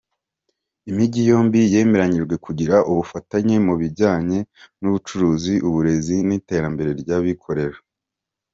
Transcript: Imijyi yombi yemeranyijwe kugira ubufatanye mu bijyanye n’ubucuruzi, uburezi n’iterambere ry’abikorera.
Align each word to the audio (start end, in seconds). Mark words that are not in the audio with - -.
Imijyi 0.89 1.21
yombi 1.29 1.59
yemeranyijwe 1.73 2.35
kugira 2.45 2.75
ubufatanye 2.91 3.55
mu 3.67 3.73
bijyanye 3.81 4.39
n’ubucuruzi, 4.79 5.53
uburezi 5.67 6.15
n’iterambere 6.27 6.91
ry’abikorera. 7.01 7.77